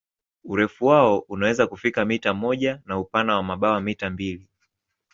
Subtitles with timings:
[0.43, 4.47] Urefu wao unaweza kufika mita moja na upana wa mabawa mita mbili.